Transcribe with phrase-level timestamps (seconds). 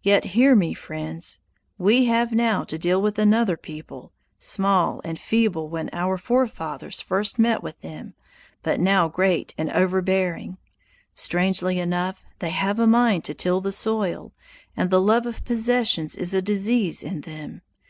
[0.00, 1.40] "Yet hear me, friends!
[1.76, 7.38] we have now to deal with another people, small and feeble when our forefathers first
[7.38, 8.14] met with them,
[8.62, 10.56] but now great and overbearing.
[11.12, 14.32] Strangely enough, they have a mind to till the soil,
[14.74, 17.60] and the love of possessions is a disease in them.